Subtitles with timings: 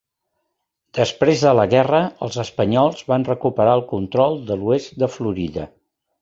[0.99, 5.69] Després de la guerra, els espanyols van recuperar el control de l'oest de Florida.